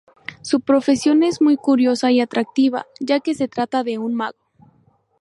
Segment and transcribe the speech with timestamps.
[0.41, 4.39] Su profesión es muy curiosa y atractiva, ya que se trata de un mago.